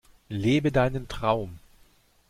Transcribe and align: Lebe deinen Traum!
Lebe 0.33 0.71
deinen 0.71 1.07
Traum! 1.07 1.59